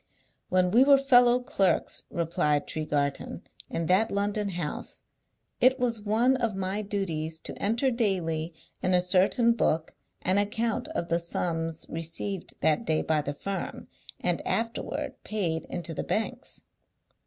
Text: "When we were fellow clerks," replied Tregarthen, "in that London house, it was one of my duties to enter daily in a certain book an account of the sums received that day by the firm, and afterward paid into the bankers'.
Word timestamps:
"When 0.49 0.71
we 0.71 0.83
were 0.83 0.97
fellow 0.97 1.39
clerks," 1.41 2.05
replied 2.09 2.65
Tregarthen, 2.65 3.43
"in 3.69 3.85
that 3.85 4.09
London 4.09 4.49
house, 4.49 5.03
it 5.59 5.79
was 5.79 6.01
one 6.01 6.37
of 6.37 6.55
my 6.55 6.81
duties 6.81 7.39
to 7.41 7.61
enter 7.61 7.91
daily 7.91 8.51
in 8.81 8.95
a 8.95 8.99
certain 9.01 9.51
book 9.53 9.95
an 10.23 10.39
account 10.39 10.87
of 10.95 11.09
the 11.09 11.19
sums 11.19 11.85
received 11.87 12.55
that 12.61 12.83
day 12.83 13.03
by 13.03 13.21
the 13.21 13.35
firm, 13.35 13.89
and 14.19 14.41
afterward 14.43 15.23
paid 15.23 15.65
into 15.65 15.93
the 15.93 16.03
bankers'. 16.03 16.63